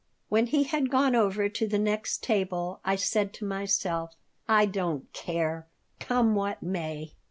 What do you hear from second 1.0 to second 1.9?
over to the